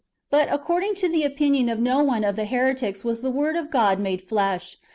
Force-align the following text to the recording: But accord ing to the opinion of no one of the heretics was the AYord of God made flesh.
But 0.31 0.51
accord 0.51 0.83
ing 0.83 0.95
to 0.95 1.07
the 1.07 1.23
opinion 1.25 1.69
of 1.69 1.77
no 1.77 2.01
one 2.01 2.23
of 2.23 2.35
the 2.35 2.45
heretics 2.45 3.03
was 3.05 3.21
the 3.21 3.31
AYord 3.31 3.55
of 3.59 3.69
God 3.69 3.99
made 3.99 4.23
flesh. 4.27 4.77